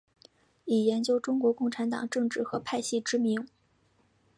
[0.65, 3.47] 以研究中国共产党政治和派系知名。